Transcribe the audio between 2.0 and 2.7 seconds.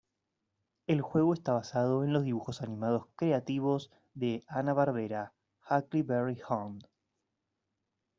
en los dibujos